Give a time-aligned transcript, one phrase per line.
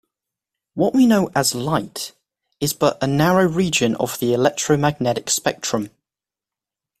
[0.73, 2.13] What we know as "light"
[2.59, 5.91] is but a narrow region of the electromagnetic spectrum.